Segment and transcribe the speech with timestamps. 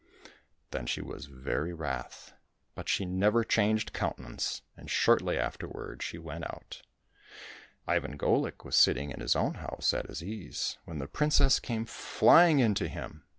[0.71, 2.33] Then she was very wrath.
[2.73, 6.81] But she never changed countenance, and shortly afterward she went out.
[7.85, 11.85] Ivan Golik was sitting in his own house at his ease, when the princess came
[11.85, 13.25] flying in to him.